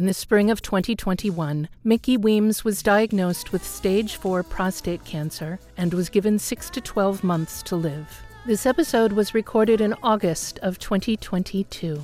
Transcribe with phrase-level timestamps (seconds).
[0.00, 5.92] In the spring of 2021, Mickey Weems was diagnosed with stage 4 prostate cancer and
[5.92, 8.22] was given 6 to 12 months to live.
[8.46, 12.00] This episode was recorded in August of 2022.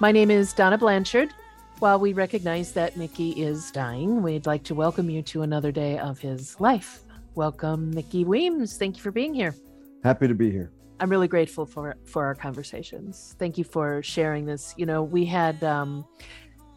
[0.00, 1.32] My name is Donna Blanchard.
[1.78, 5.96] While we recognize that Mickey is dying, we'd like to welcome you to another day
[5.98, 7.04] of his life.
[7.36, 8.76] Welcome, Mickey Weems.
[8.76, 9.54] Thank you for being here.
[10.02, 10.72] Happy to be here.
[11.00, 13.34] I'm really grateful for for our conversations.
[13.38, 14.74] Thank you for sharing this.
[14.76, 16.04] You know, we had um,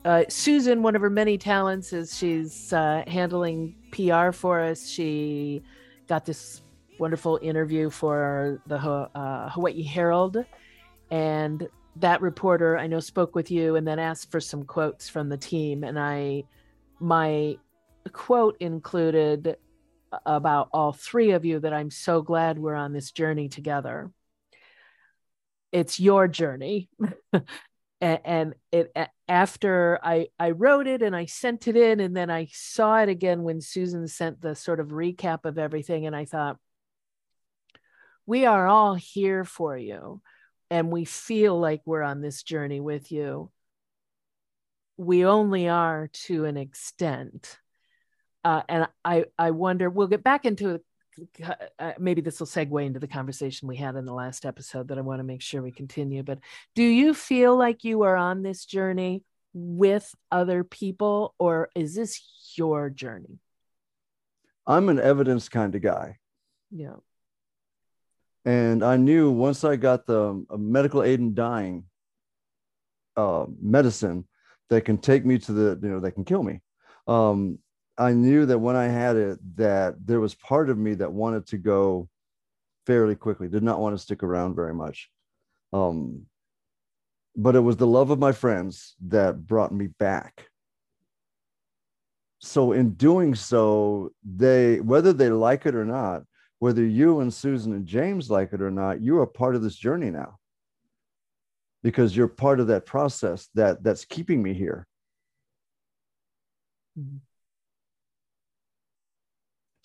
[0.05, 0.83] uh, Susan.
[0.83, 4.87] One of her many talents is she's uh, handling PR for us.
[4.87, 5.61] She
[6.07, 6.61] got this
[6.99, 10.37] wonderful interview for the uh, Hawaii Herald,
[11.11, 15.29] and that reporter I know spoke with you and then asked for some quotes from
[15.29, 15.83] the team.
[15.83, 16.43] And I,
[16.99, 17.57] my
[18.11, 19.57] quote included
[20.25, 24.11] about all three of you that I'm so glad we're on this journey together.
[25.71, 26.89] It's your journey.
[28.01, 28.93] and, it
[29.27, 33.09] after I I wrote it and I sent it in and then I saw it
[33.09, 36.57] again when Susan sent the sort of recap of everything and I thought
[38.25, 40.21] we are all here for you
[40.69, 43.51] and we feel like we're on this journey with you.
[44.97, 47.57] We only are to an extent.
[48.43, 50.81] Uh, and I, I wonder, we'll get back into
[51.79, 54.97] uh, maybe this will segue into the conversation we had in the last episode that
[54.97, 56.23] I want to make sure we continue.
[56.23, 56.39] But
[56.75, 62.21] do you feel like you are on this journey with other people, or is this
[62.55, 63.39] your journey?
[64.65, 66.17] I'm an evidence kind of guy.
[66.71, 66.95] Yeah.
[68.45, 71.85] And I knew once I got the medical aid in dying
[73.15, 74.25] uh, medicine
[74.69, 76.61] that can take me to the, you know, that can kill me.
[77.07, 77.59] Um,
[77.97, 81.47] I knew that when I had it, that there was part of me that wanted
[81.47, 82.07] to go
[82.85, 85.09] fairly quickly, did not want to stick around very much.
[85.73, 86.25] Um,
[87.35, 90.47] but it was the love of my friends that brought me back.
[92.39, 96.23] So in doing so, they whether they like it or not,
[96.59, 99.75] whether you and Susan and James like it or not, you are part of this
[99.75, 100.37] journey now
[101.83, 104.87] because you're part of that process that that's keeping me here.
[106.97, 107.17] Mm-hmm.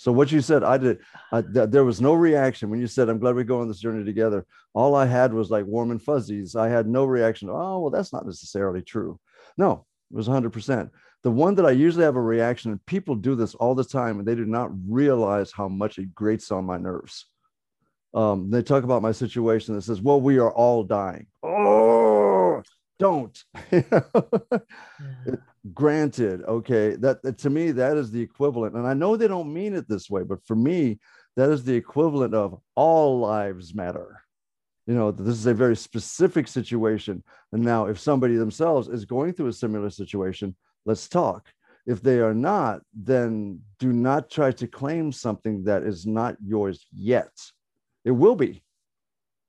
[0.03, 0.99] So what you said, I did.
[1.31, 3.79] I, th- there was no reaction when you said, "I'm glad we go on this
[3.79, 6.57] journey together." All I had was like warm and fuzzies.
[6.57, 7.49] I had no reaction.
[7.49, 9.21] Oh, well, that's not necessarily true.
[9.57, 10.91] No, it was 100 percent
[11.23, 14.19] the one that I usually have a reaction, and people do this all the time,
[14.19, 17.27] and they do not realize how much it grates on my nerves.
[18.13, 21.92] Um, they talk about my situation that says, "Well, we are all dying." Oh,
[22.99, 23.37] don't.
[23.73, 24.01] yeah.
[25.73, 29.53] Granted, okay, that, that to me that is the equivalent, and I know they don't
[29.53, 30.99] mean it this way, but for me,
[31.37, 34.19] that is the equivalent of all lives matter
[34.89, 39.33] you know this is a very specific situation and now if somebody themselves is going
[39.33, 41.49] through a similar situation let's talk.
[41.87, 46.87] If they are not, then do not try to claim something that is not yours
[46.95, 47.33] yet.
[48.05, 48.63] It will be.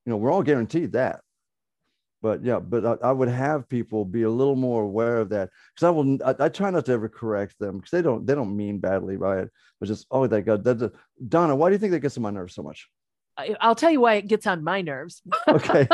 [0.05, 1.21] You know, we're all guaranteed that.
[2.23, 5.49] But yeah, but I, I would have people be a little more aware of that
[5.75, 6.17] because I will.
[6.23, 8.25] I, I, try not to ever correct them because they don't.
[8.25, 10.93] They don't mean badly by it, but just oh, that God, that, that,
[11.27, 12.87] Donna, why do you think that gets on my nerves so much?
[13.59, 15.21] I'll tell you why it gets on my nerves.
[15.49, 15.85] Okay.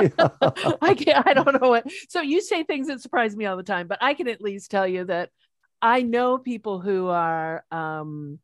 [0.82, 1.88] I can't, I don't know what.
[2.10, 4.70] So you say things that surprise me all the time, but I can at least
[4.70, 5.30] tell you that
[5.82, 8.38] I know people who are um,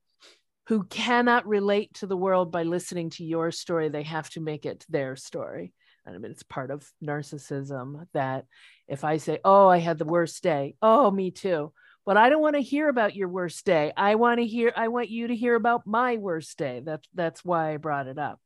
[0.67, 3.89] who cannot relate to the world by listening to your story.
[3.89, 5.73] They have to make it their story.
[6.07, 8.45] I mean, it's part of narcissism that
[8.87, 11.73] if I say, "Oh, I had the worst day," "Oh, me too,"
[12.05, 13.91] but I don't want to hear about your worst day.
[13.97, 14.73] I want to hear.
[14.75, 16.81] I want you to hear about my worst day.
[16.83, 18.39] That's that's why I brought it up.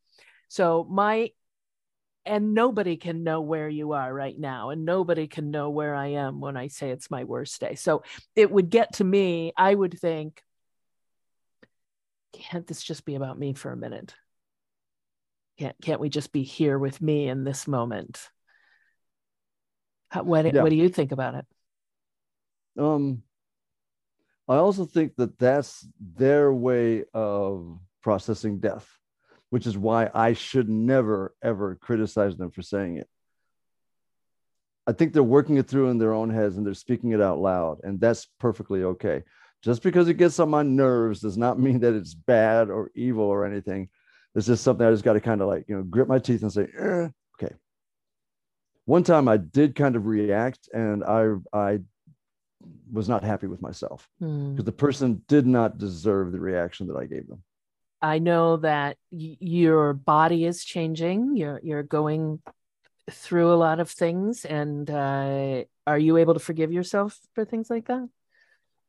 [0.47, 1.31] So my
[2.25, 6.07] and nobody can know where you are right now and nobody can know where i
[6.07, 8.03] am when i say it's my worst day so
[8.35, 10.43] it would get to me i would think
[12.33, 14.13] can't this just be about me for a minute
[15.59, 18.29] can't can't we just be here with me in this moment
[20.09, 20.61] How, what, yeah.
[20.61, 21.45] what do you think about it
[22.77, 23.23] um
[24.47, 28.99] i also think that that's their way of processing death
[29.49, 33.07] which is why I should never, ever criticize them for saying it.
[34.87, 37.39] I think they're working it through in their own heads and they're speaking it out
[37.39, 39.23] loud, and that's perfectly okay.
[39.61, 43.25] Just because it gets on my nerves does not mean that it's bad or evil
[43.25, 43.89] or anything.
[44.35, 46.43] It's is something I just got to kind of like, you know, grit my teeth
[46.43, 47.07] and say, eh,
[47.41, 47.53] okay.
[48.85, 51.79] One time I did kind of react and I, I
[52.91, 54.55] was not happy with myself because hmm.
[54.55, 57.43] the person did not deserve the reaction that I gave them.
[58.01, 61.35] I know that y- your body is changing.
[61.35, 62.39] You're you're going
[63.09, 67.69] through a lot of things and uh, are you able to forgive yourself for things
[67.69, 68.07] like that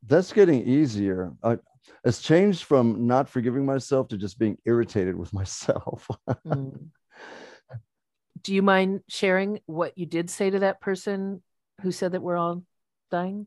[0.06, 1.58] that's getting easier I,
[2.04, 6.08] it's changed from not forgiving myself to just being irritated with myself
[6.46, 6.88] mm.
[8.42, 11.42] do you mind sharing what you did say to that person
[11.82, 12.62] who said that we're all
[13.10, 13.46] dying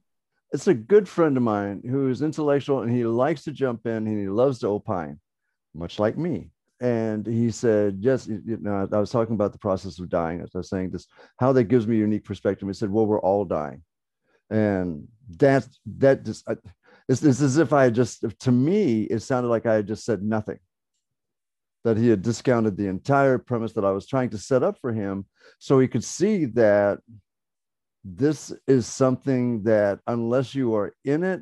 [0.52, 4.08] it's a good friend of mine who is intellectual and he likes to jump in
[4.08, 5.20] and he loves to opine
[5.74, 6.52] much like me
[6.84, 10.42] and he said, "Yes, you know." I was talking about the process of dying.
[10.42, 11.08] I was saying this,
[11.38, 12.68] how that gives me a unique perspective.
[12.68, 13.84] He said, "Well, we're all dying,"
[14.50, 15.08] and
[15.38, 15.66] that
[15.98, 16.46] that just
[17.10, 20.06] it's, it's as if I had just to me it sounded like I had just
[20.06, 20.60] said nothing.
[21.84, 24.94] That he had discounted the entire premise that I was trying to set up for
[24.94, 25.26] him,
[25.60, 27.00] so he could see that
[28.06, 31.42] this is something that unless you are in it,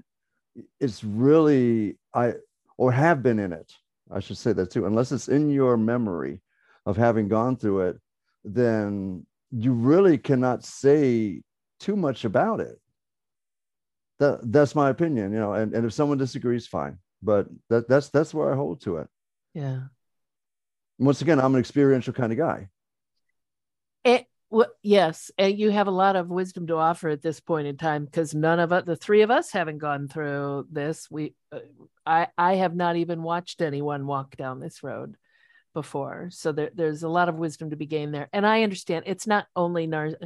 [0.80, 2.34] it's really I
[2.78, 3.72] or have been in it
[4.12, 4.86] I should say that too.
[4.86, 6.42] Unless it's in your memory
[6.86, 7.98] of having gone through it,
[8.44, 11.42] then you really cannot say
[11.80, 12.80] too much about it.
[14.22, 15.54] That that's my opinion, you know.
[15.54, 17.00] And, and if someone disagrees, fine.
[17.24, 19.08] But that that's that's where I hold to it.
[19.56, 19.80] Yeah.
[21.00, 22.70] Once again, I'm an experiential kind of guy.
[24.04, 27.66] It, well, yes, and you have a lot of wisdom to offer at this point
[27.66, 31.10] in time because none of us, the three of us, haven't gone through this.
[31.10, 31.60] We, uh,
[32.06, 35.16] I, I have not even watched anyone walk down this road
[35.74, 38.30] before, so there, there's a lot of wisdom to be gained there.
[38.34, 40.18] And I understand it's not only nar-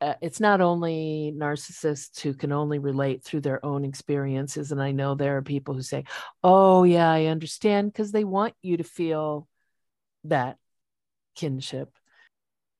[0.00, 4.92] uh, it's not only narcissists who can only relate through their own experiences, and I
[4.92, 6.04] know there are people who say,
[6.42, 9.48] "Oh, yeah, I understand," because they want you to feel
[10.24, 10.58] that
[11.34, 11.96] kinship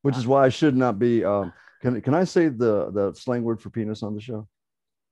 [0.06, 1.24] which is why I should not be.
[1.24, 1.52] Um,
[1.82, 4.46] can can I say the the slang word for penis on the show?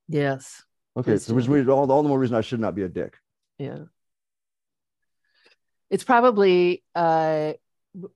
[0.07, 0.63] Yes.
[0.97, 3.17] Okay, so which means all, all the more reason I should not be a dick.
[3.59, 3.87] Yeah.
[5.91, 7.55] It's probably uh,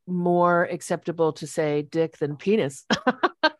[0.06, 2.84] more acceptable to say dick than penis.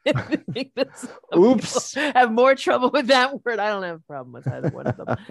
[1.37, 1.95] Oops.
[1.95, 3.59] Have more trouble with that word.
[3.59, 5.17] I don't have a problem with either one of them.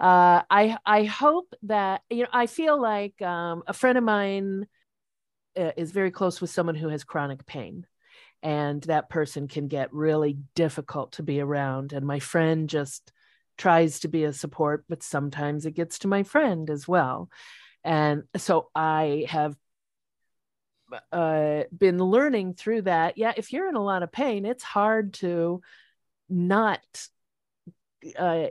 [0.00, 2.28] uh, I I hope that you know.
[2.32, 4.66] I feel like um, a friend of mine
[5.56, 7.86] uh, is very close with someone who has chronic pain
[8.42, 13.12] and that person can get really difficult to be around and my friend just
[13.56, 17.30] tries to be a support but sometimes it gets to my friend as well
[17.82, 19.56] and so i have
[21.12, 25.12] uh, been learning through that yeah if you're in a lot of pain it's hard
[25.12, 25.60] to
[26.28, 26.80] not
[28.18, 28.46] uh,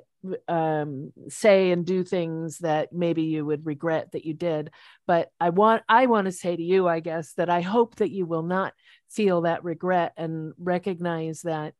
[0.47, 4.71] um, say and do things that maybe you would regret that you did.
[5.05, 8.11] But i want i want to say to you i guess that i hope that
[8.11, 8.73] you will not
[9.09, 11.73] feel that regret and recognize that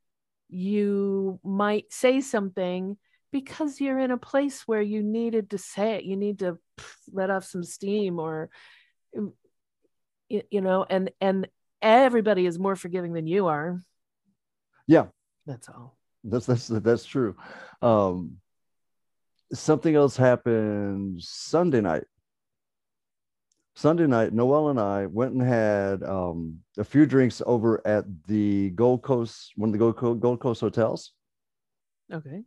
[0.50, 2.98] you might say something
[3.32, 6.04] because you're in a place where you needed to say it.
[6.06, 6.58] You need to
[7.12, 8.50] let off some steam or
[10.30, 11.48] you know and and
[11.82, 13.82] everybody is more forgiving than you are
[14.88, 15.06] yeah
[15.46, 17.36] that's all that's that's that's true.
[17.82, 18.38] Um,
[19.54, 22.04] something else happened Sunday night.
[23.76, 28.70] Sunday night, Noel and I went and had um, a few drinks over at the
[28.70, 31.12] Gold Coast, one of the Gold Coast, Gold Coast hotels.
[32.12, 32.44] Okay.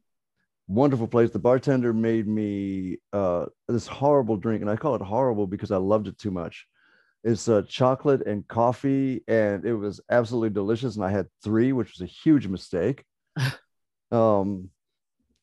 [0.68, 1.30] Wonderful place.
[1.30, 5.76] The bartender made me uh, this horrible drink, and I call it horrible because I
[5.76, 6.66] loved it too much.
[7.24, 10.96] It's uh, chocolate and coffee, and it was absolutely delicious.
[10.96, 13.04] And I had three, which was a huge mistake.
[14.10, 14.70] Um,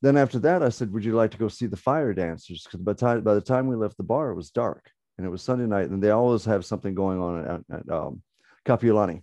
[0.01, 2.79] then after that, I said, "Would you like to go see the fire dancers?" Because
[2.82, 5.29] by the time by the time we left the bar, it was dark, and it
[5.29, 8.22] was Sunday night, and they always have something going on at, at um,
[8.65, 9.22] Kapiolani,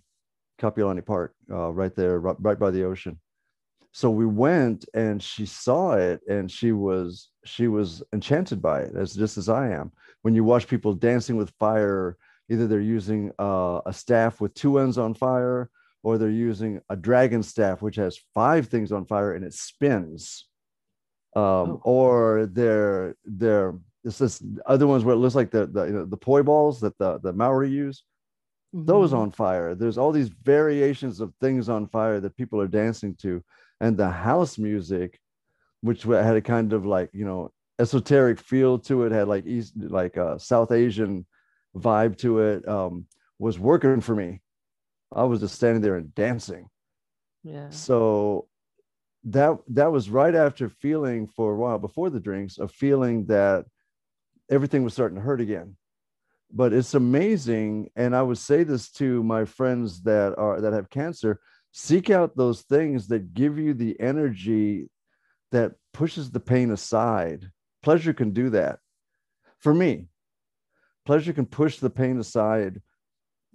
[0.61, 3.19] Kapiolani Park, uh, right there, right, right by the ocean.
[3.91, 8.95] So we went, and she saw it, and she was she was enchanted by it,
[8.95, 9.91] as just as I am.
[10.23, 12.17] When you watch people dancing with fire,
[12.49, 15.69] either they're using uh, a staff with two ends on fire,
[16.03, 20.45] or they're using a dragon staff which has five things on fire and it spins
[21.35, 21.81] um, oh.
[21.83, 26.05] or they're they're it's this other ones where it looks like the the, you know,
[26.05, 28.03] the poi balls that the the maori use
[28.75, 28.85] mm-hmm.
[28.85, 33.15] those on fire there's all these variations of things on fire that people are dancing
[33.15, 33.41] to
[33.79, 35.19] and the house music
[35.81, 39.73] which had a kind of like you know esoteric feel to it had like east
[39.77, 41.25] like a south asian
[41.75, 43.05] vibe to it um,
[43.39, 44.41] was working for me
[45.15, 46.69] I was just standing there and dancing.
[47.43, 47.69] Yeah.
[47.69, 48.47] So
[49.25, 53.65] that that was right after feeling for a while before the drinks a feeling that
[54.49, 55.77] everything was starting to hurt again.
[56.51, 60.89] But it's amazing, and I would say this to my friends that are that have
[60.89, 61.39] cancer:
[61.71, 64.89] seek out those things that give you the energy
[65.51, 67.49] that pushes the pain aside.
[67.81, 68.79] Pleasure can do that.
[69.59, 70.07] For me,
[71.05, 72.81] pleasure can push the pain aside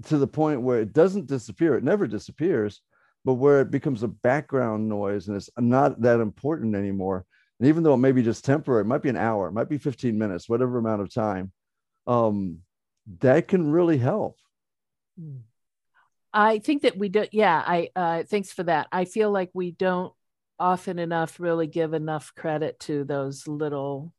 [0.05, 1.76] to the point where it doesn't disappear.
[1.76, 2.81] It never disappears,
[3.25, 7.25] but where it becomes a background noise and it's not that important anymore.
[7.59, 9.69] And even though it may be just temporary, it might be an hour, it might
[9.69, 11.52] be 15 minutes, whatever amount of time,
[12.07, 12.59] um,
[13.21, 14.37] that can really help.
[16.33, 17.26] I think that we do.
[17.33, 18.87] Yeah, I uh, thanks for that.
[18.93, 20.12] I feel like we don't
[20.61, 24.12] often enough really give enough credit to those little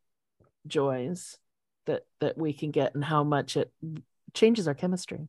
[0.66, 1.38] joys
[1.86, 3.72] that that we can get and how much it
[4.34, 5.28] changes our chemistry.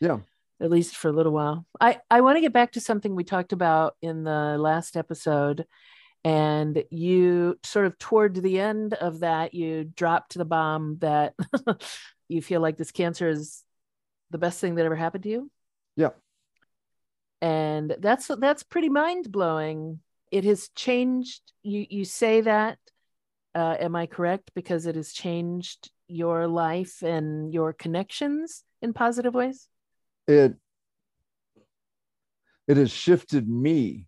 [0.00, 0.18] Yeah.
[0.60, 1.66] At least for a little while.
[1.80, 5.66] I I want to get back to something we talked about in the last episode
[6.24, 11.34] and you sort of toward the end of that you dropped the bomb that
[12.28, 13.62] you feel like this cancer is
[14.30, 15.50] the best thing that ever happened to you
[15.96, 16.10] yeah
[17.40, 19.98] and that's that's pretty mind-blowing
[20.30, 22.78] it has changed you you say that
[23.54, 24.50] uh, am i correct?
[24.54, 29.68] Because it has changed your life and your connections in positive ways?
[30.26, 30.54] It
[32.68, 34.06] it has shifted me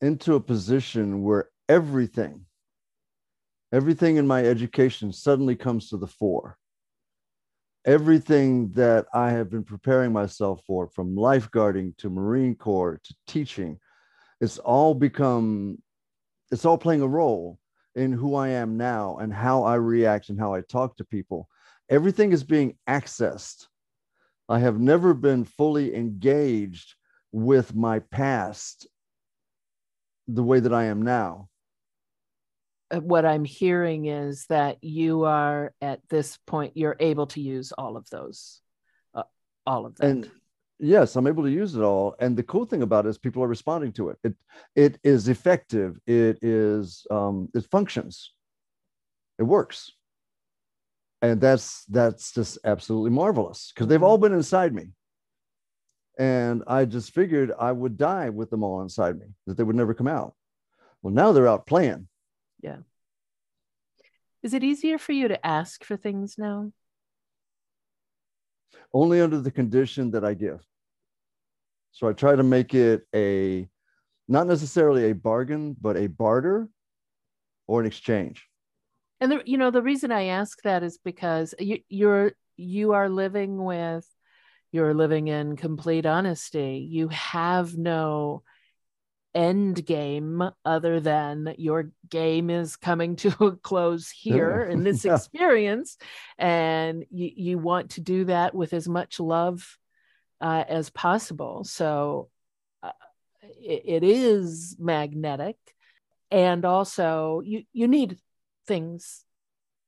[0.00, 2.44] into a position where everything
[3.72, 6.58] everything in my education suddenly comes to the fore.
[7.84, 13.76] Everything that i have been preparing myself for from lifeguarding to marine corps to teaching
[14.40, 15.78] it's all become
[16.50, 17.58] it's all playing a role
[17.94, 21.48] in who i am now and how i react and how i talk to people
[21.88, 23.66] everything is being accessed
[24.48, 26.94] i have never been fully engaged
[27.32, 28.86] with my past
[30.28, 31.48] the way that I am now.
[32.90, 37.72] Uh, what I'm hearing is that you are at this point, you're able to use
[37.72, 38.60] all of those,
[39.14, 39.22] uh,
[39.66, 40.06] all of that.
[40.06, 40.30] And
[40.82, 42.14] yes, I'm able to use it all.
[42.18, 44.18] And the cool thing about it is people are responding to it.
[44.24, 44.34] It
[44.74, 45.98] it is effective.
[46.06, 48.32] It is um, it functions.
[49.38, 49.90] It works.
[51.22, 54.24] And that's that's just absolutely marvelous because they've all mm-hmm.
[54.24, 54.88] been inside me.
[56.18, 59.76] And I just figured I would die with them all inside me, that they would
[59.76, 60.34] never come out.
[61.00, 62.08] Well, now they're out playing.
[62.60, 62.78] Yeah.
[64.42, 66.72] Is it easier for you to ask for things now?
[68.92, 70.60] Only under the condition that I give.
[71.92, 73.68] So I try to make it a
[74.28, 76.68] not necessarily a bargain, but a barter
[77.66, 78.48] or an exchange.
[79.20, 83.08] And the, you know the reason I ask that is because you, you're you are
[83.08, 84.06] living with
[84.72, 86.86] you're living in complete honesty.
[86.90, 88.42] You have no
[89.34, 95.14] end game other than your game is coming to a close here in this yeah.
[95.14, 95.96] experience
[96.38, 99.78] and you, you want to do that with as much love
[100.42, 101.64] uh, as possible.
[101.64, 102.28] So
[102.82, 102.90] uh,
[103.42, 105.56] it, it is magnetic.
[106.30, 108.18] And also you you need
[108.66, 109.24] things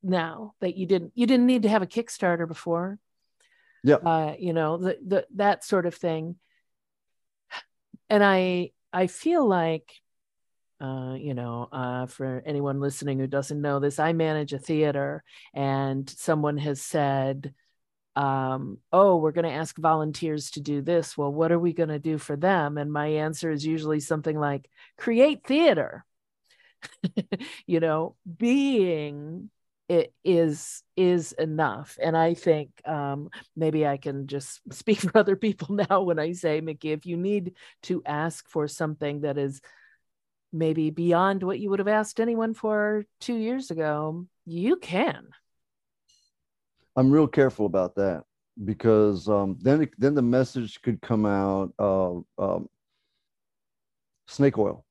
[0.03, 2.99] now that you didn't you didn't need to have a kickstarter before.
[3.83, 6.37] Yeah uh, you know the, the that sort of thing.
[8.09, 9.91] And i i feel like
[10.81, 15.23] uh, you know, uh, for anyone listening who doesn't know this, I manage a theater,
[15.55, 17.55] and someone has said,
[18.17, 21.89] um, "Oh, we're going to ask volunteers to do this." Well, what are we going
[21.91, 22.79] to do for them?
[22.79, 26.05] And my answer is usually something like, "Create theater."
[27.67, 29.51] you know, being
[29.89, 35.37] it is is enough and i think um, maybe i can just speak for other
[35.37, 37.53] people now when i say mickey if you need
[37.83, 39.61] to ask for something that is
[40.53, 45.27] maybe beyond what you would have asked anyone for two years ago you can
[46.97, 48.25] i'm real careful about that
[48.65, 52.69] because um, then then the message could come out of um,
[54.27, 54.85] snake oil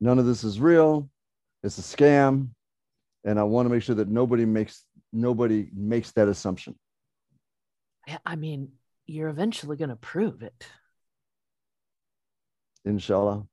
[0.00, 1.08] none of this is real
[1.62, 2.48] it's a scam
[3.24, 6.74] and I want to make sure that nobody makes nobody makes that assumption.
[8.24, 8.70] I mean,
[9.06, 10.66] you're eventually going to prove it.
[12.84, 13.46] Inshallah.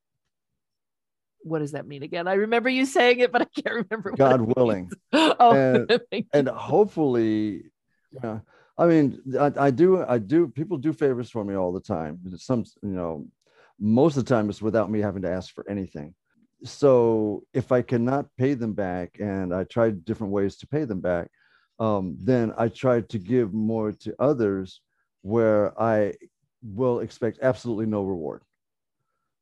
[1.46, 2.28] What does that mean again?
[2.28, 4.12] I remember you saying it, but I can't remember.
[4.12, 4.92] God willing.
[5.14, 7.72] oh, and, and hopefully,
[8.12, 8.40] yeah.
[8.78, 10.48] I mean, I, I do, I do.
[10.50, 12.20] People do favors for me all the time.
[12.38, 13.28] Some, you know,
[13.80, 16.14] most of the time it's without me having to ask for anything
[16.66, 21.02] so if I cannot pay them back, and I tried different ways to pay them
[21.02, 21.30] back,
[21.80, 24.82] um, then I try to give more to others
[25.22, 26.14] where I
[26.64, 28.42] will expect absolutely no reward.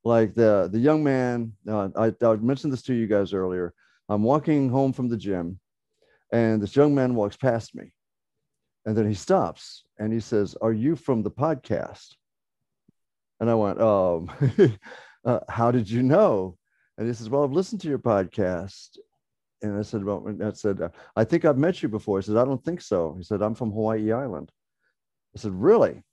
[0.03, 3.73] Like the the young man, uh, I, I mentioned this to you guys earlier.
[4.09, 5.59] I'm walking home from the gym,
[6.31, 7.93] and this young man walks past me,
[8.85, 12.15] and then he stops and he says, "Are you from the podcast?"
[13.39, 14.29] And I went, "Um,
[15.25, 16.57] uh, how did you know?"
[16.97, 18.97] And he says, Well, I've listened to your podcast.
[19.61, 20.79] and I said, well, I said,
[21.15, 22.19] I think I've met you before.
[22.19, 23.15] He said, I don't think so.
[23.17, 24.51] He said, I'm from Hawaii Island.
[25.35, 26.03] I said, really?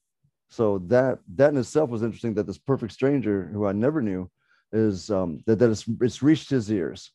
[0.50, 2.35] So that that in itself was interesting.
[2.35, 4.30] That this perfect stranger, who I never knew,
[4.73, 7.12] is um, that that it's, it's reached his ears.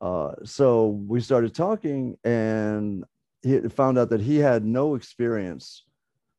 [0.00, 3.04] Uh, so we started talking, and
[3.42, 5.84] he found out that he had no experience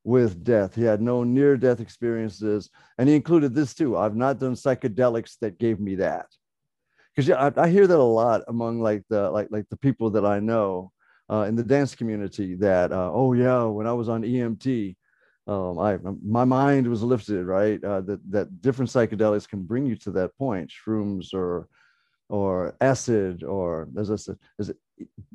[0.03, 0.75] with death.
[0.75, 3.97] He had no near death experiences, and he included this too.
[3.97, 6.27] I've not done psychedelics that gave me that
[7.15, 10.11] because yeah, I, I, hear that a lot among like the like like the people
[10.11, 10.91] that I know
[11.29, 12.55] uh, in the dance community.
[12.55, 14.95] That uh, oh yeah, when I was on EMT,
[15.49, 17.45] um, I my mind was lifted.
[17.45, 20.71] Right, uh, that that different psychedelics can bring you to that point.
[20.71, 21.67] Shrooms or
[22.29, 24.77] or acid or as I said, is it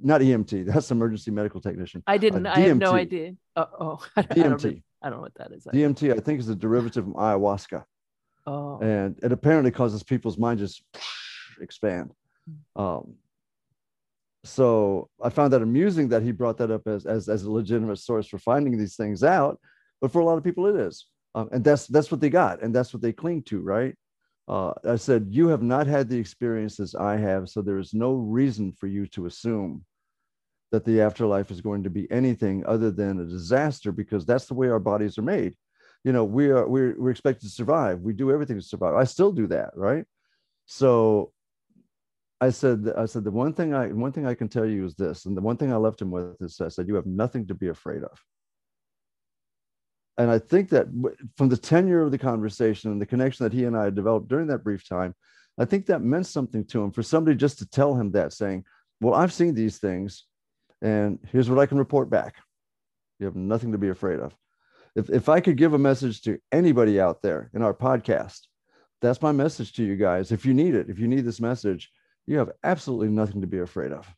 [0.00, 0.66] not EMT?
[0.72, 2.04] That's emergency medical technician.
[2.06, 2.46] I didn't.
[2.46, 3.34] Uh, I have no idea.
[3.56, 4.38] Uh, oh, I DMT.
[4.38, 4.64] I don't,
[5.02, 5.66] I don't know what that is.
[5.66, 7.84] DMT, I think, is a derivative of ayahuasca.
[8.46, 8.78] Oh.
[8.80, 10.82] And it apparently causes people's mind just
[11.60, 12.12] expand.
[12.76, 12.80] Hmm.
[12.80, 13.14] Um,
[14.44, 17.98] so I found that amusing that he brought that up as, as, as a legitimate
[17.98, 19.58] source for finding these things out.
[20.04, 21.06] But for a lot of people, it is.
[21.34, 23.94] Um, and that's that's what they got, and that's what they cling to, right?
[24.46, 28.12] Uh, I said, You have not had the experiences I have, so there is no
[28.12, 29.82] reason for you to assume
[30.72, 34.52] that the afterlife is going to be anything other than a disaster because that's the
[34.52, 35.54] way our bodies are made.
[36.04, 38.00] You know, we are we're, we're expected to survive.
[38.00, 38.96] We do everything to survive.
[38.96, 40.04] I still do that, right?
[40.66, 41.32] So
[42.42, 44.96] I said, I said, the one thing I one thing I can tell you is
[44.96, 47.46] this, and the one thing I left him with is I said, you have nothing
[47.46, 48.20] to be afraid of.
[50.16, 50.86] And I think that
[51.36, 54.28] from the tenure of the conversation and the connection that he and I had developed
[54.28, 55.14] during that brief time,
[55.58, 58.64] I think that meant something to him for somebody just to tell him that, saying,
[59.00, 60.24] Well, I've seen these things,
[60.82, 62.36] and here's what I can report back.
[63.18, 64.34] You have nothing to be afraid of.
[64.96, 68.40] If, if I could give a message to anybody out there in our podcast,
[69.00, 70.32] that's my message to you guys.
[70.32, 71.90] If you need it, if you need this message,
[72.26, 74.12] you have absolutely nothing to be afraid of.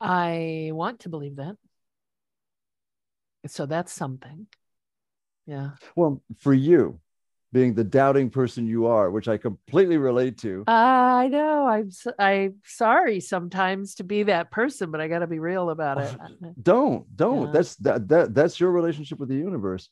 [0.00, 1.56] I want to believe that.
[3.46, 4.46] So that's something.
[5.46, 5.70] Yeah.
[5.96, 7.00] Well, for you,
[7.52, 10.64] being the doubting person you are, which I completely relate to.
[10.68, 11.66] Uh, I know.
[11.66, 15.98] I'm I'm sorry sometimes to be that person, but I got to be real about
[15.98, 16.14] it.
[16.62, 17.46] Don't don't.
[17.46, 17.52] Yeah.
[17.52, 19.88] That's that that that's your relationship with the universe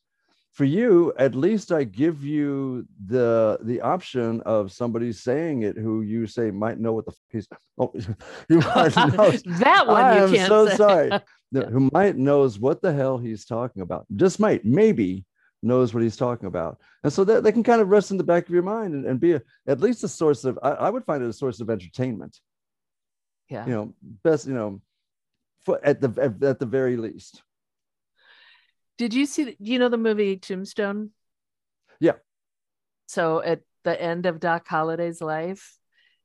[0.56, 6.00] for you at least i give you the the option of somebody saying it who
[6.00, 7.92] you say might know what the fuck he's oh
[8.48, 9.30] you might know
[9.60, 10.76] that one i am so say.
[10.76, 11.10] sorry
[11.52, 15.24] who might knows what the hell he's talking about just might maybe
[15.62, 18.24] knows what he's talking about and so that they can kind of rest in the
[18.24, 20.90] back of your mind and, and be a, at least a source of I, I
[20.90, 22.38] would find it a source of entertainment
[23.48, 24.80] yeah you know best you know
[25.64, 27.42] for, at the at, at the very least
[28.98, 29.56] did you see?
[29.58, 31.10] You know the movie Tombstone?
[32.00, 32.12] Yeah.
[33.06, 35.76] So at the end of Doc Holliday's life,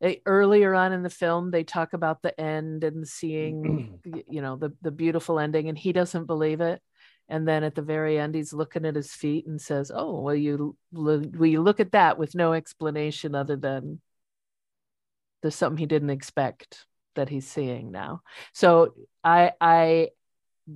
[0.01, 4.55] they, earlier on in the film, they talk about the end and seeing, you know,
[4.57, 6.81] the the beautiful ending, and he doesn't believe it.
[7.29, 10.35] And then at the very end, he's looking at his feet and says, "Oh, well,
[10.35, 14.01] you will you look at that with no explanation other than
[15.41, 16.85] there's something he didn't expect
[17.15, 20.09] that he's seeing now." So I I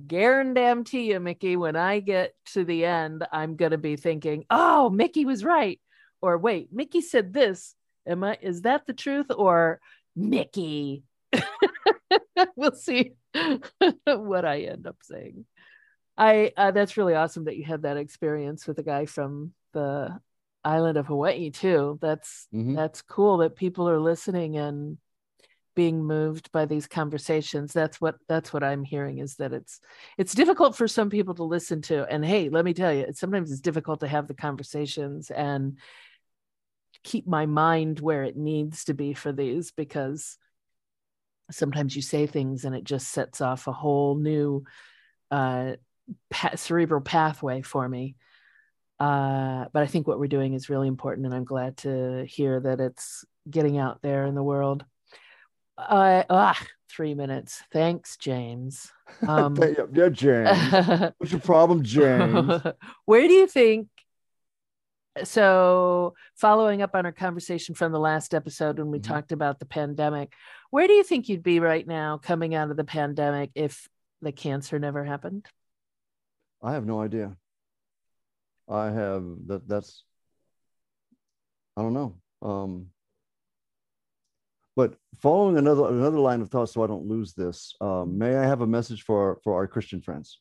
[0.06, 5.24] guarantee you, Mickey, when I get to the end, I'm gonna be thinking, "Oh, Mickey
[5.24, 5.80] was right,"
[6.22, 7.74] or "Wait, Mickey said this.
[8.06, 8.38] Am I?
[8.40, 9.80] Is that the truth?" Or
[10.14, 11.02] Mickey.
[12.56, 13.12] we'll see
[14.04, 15.44] what I end up saying.
[16.16, 20.18] I uh, that's really awesome that you had that experience with a guy from the
[20.64, 21.98] island of Hawaii too.
[22.00, 22.74] That's mm-hmm.
[22.74, 24.98] that's cool that people are listening and
[25.76, 29.78] being moved by these conversations that's what that's what i'm hearing is that it's
[30.16, 33.52] it's difficult for some people to listen to and hey let me tell you sometimes
[33.52, 35.76] it's difficult to have the conversations and
[37.02, 40.38] keep my mind where it needs to be for these because
[41.50, 44.64] sometimes you say things and it just sets off a whole new
[45.30, 45.72] uh,
[46.30, 48.16] pa- cerebral pathway for me
[48.98, 52.60] uh, but i think what we're doing is really important and i'm glad to hear
[52.60, 54.84] that it's getting out there in the world
[55.78, 57.62] uh, ah, three minutes.
[57.72, 58.92] Thanks, James.
[59.26, 59.56] Um,
[59.94, 60.72] yeah, James.
[61.18, 62.60] What's your problem, James?
[63.06, 63.88] Where do you think?
[65.24, 69.12] So, following up on our conversation from the last episode when we mm-hmm.
[69.12, 70.32] talked about the pandemic,
[70.70, 73.88] where do you think you'd be right now coming out of the pandemic if
[74.20, 75.46] the cancer never happened?
[76.62, 77.36] I have no idea.
[78.68, 79.66] I have that.
[79.66, 80.04] That's
[81.76, 82.16] I don't know.
[82.42, 82.86] Um,
[84.74, 88.44] but following another another line of thought, so I don't lose this, um, may I
[88.44, 90.40] have a message for for our Christian friends?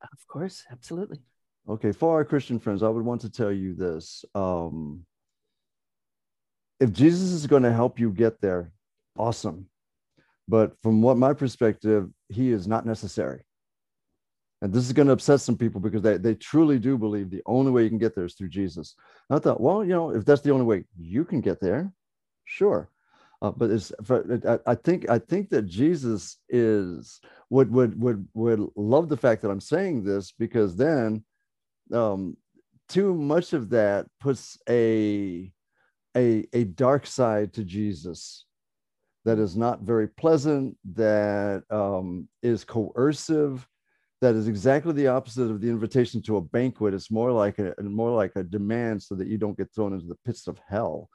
[0.00, 1.20] Of course, absolutely.
[1.68, 5.04] Okay, for our Christian friends, I would want to tell you this: um,
[6.80, 8.72] if Jesus is going to help you get there,
[9.16, 9.66] awesome.
[10.48, 13.44] But from what my perspective, he is not necessary.
[14.60, 17.42] And this is going to upset some people because they, they truly do believe the
[17.46, 18.94] only way you can get there is through Jesus.
[19.28, 21.92] I thought, well, you know, if that's the only way you can get there,
[22.44, 22.88] sure.
[23.40, 27.20] Uh, but it's I, I think I think that Jesus is
[27.50, 31.24] would would would would love the fact that I'm saying this because then
[31.92, 32.36] um,
[32.88, 35.52] too much of that puts a
[36.16, 38.44] a a dark side to Jesus
[39.24, 43.66] that is not very pleasant, that um, is coercive,
[44.20, 46.94] that is exactly the opposite of the invitation to a banquet.
[46.94, 50.06] It's more like a more like a demand so that you don't get thrown into
[50.06, 51.08] the pits of hell.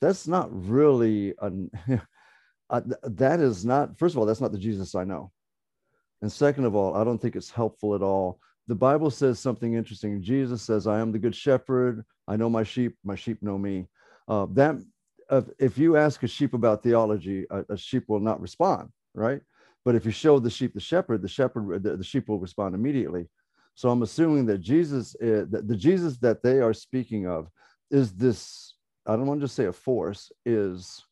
[0.00, 1.70] That's not really an
[2.70, 5.32] uh, that is not first of all that's not the Jesus I know,
[6.22, 8.40] and second of all I don't think it's helpful at all.
[8.68, 10.22] The Bible says something interesting.
[10.22, 12.04] Jesus says, "I am the good shepherd.
[12.28, 12.96] I know my sheep.
[13.02, 13.88] My sheep know me."
[14.28, 14.76] Uh, that
[15.58, 19.40] if you ask a sheep about theology, a, a sheep will not respond, right?
[19.84, 22.74] But if you show the sheep the shepherd, the shepherd, the, the sheep will respond
[22.74, 23.26] immediately.
[23.74, 27.48] So I'm assuming that Jesus, uh, the, the Jesus that they are speaking of,
[27.90, 28.74] is this.
[29.06, 31.02] I don't want to just say a force, is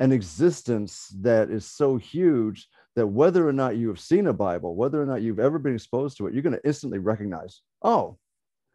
[0.00, 2.66] an existence that is so huge
[2.96, 5.74] that whether or not you have seen a Bible, whether or not you've ever been
[5.74, 8.18] exposed to it, you're going to instantly recognize, oh,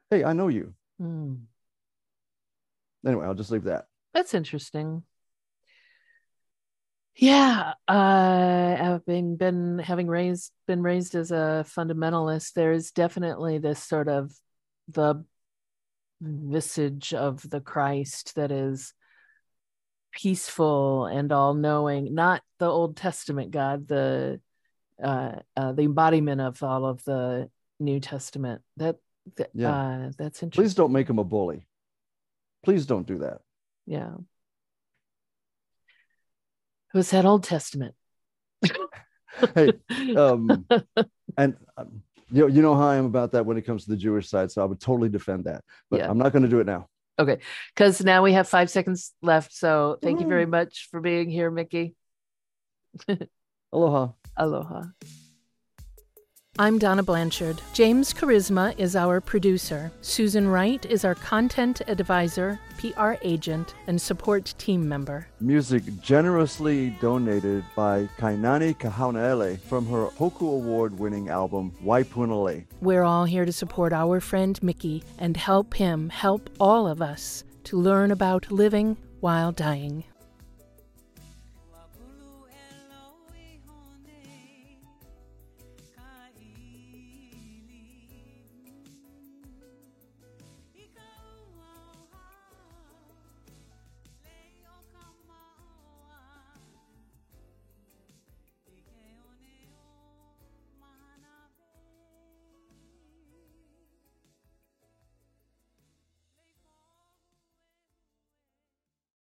[0.09, 0.73] hey, I know you.
[1.01, 1.41] Mm.
[3.05, 3.85] Anyway, I'll just leave that.
[4.13, 5.03] That's interesting.
[7.15, 14.07] Yeah, uh, having been having raised been raised as a fundamentalist, there's definitely this sort
[14.07, 14.31] of
[14.87, 15.25] the
[16.21, 18.93] visage of the Christ that is
[20.17, 24.41] peaceful and all knowing, not the Old Testament God, the
[25.01, 27.49] uh, uh, the embodiment of all of the
[27.79, 28.61] New Testament.
[28.77, 28.97] That,
[29.35, 29.71] that yeah.
[29.71, 30.63] Uh, that's interesting.
[30.63, 31.67] Please don't make him a bully.
[32.63, 33.41] Please don't do that.
[33.85, 34.15] Yeah.
[36.93, 37.93] It was that Old Testament.
[39.53, 39.71] hey,
[40.15, 40.65] um,
[41.37, 42.01] and um,
[42.31, 44.29] you know, you know how I am about that when it comes to the Jewish
[44.29, 45.63] side, so I would totally defend that.
[45.91, 46.09] But yeah.
[46.09, 46.87] I'm not going to do it now.
[47.19, 47.39] Okay,
[47.73, 49.53] because now we have five seconds left.
[49.53, 50.23] So thank Ooh.
[50.23, 51.95] you very much for being here, Mickey.
[53.73, 54.13] Aloha.
[54.35, 54.83] Aloha.
[56.59, 57.61] I'm Donna Blanchard.
[57.71, 59.91] James Charisma is our producer.
[60.01, 65.27] Susan Wright is our content advisor, PR agent, and support team member.
[65.39, 72.65] Music generously donated by Kainani Kahaunaele from her Hoku Award winning album Waipunalei.
[72.81, 77.43] We're all here to support our friend Mickey and help him help all of us
[77.65, 80.05] to learn about living while dying.